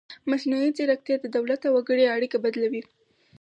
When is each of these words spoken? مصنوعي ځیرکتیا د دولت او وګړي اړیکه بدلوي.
مصنوعي 0.29 0.69
ځیرکتیا 0.77 1.15
د 1.21 1.25
دولت 1.35 1.61
او 1.67 1.73
وګړي 1.75 2.05
اړیکه 2.15 2.37
بدلوي. 2.43 2.81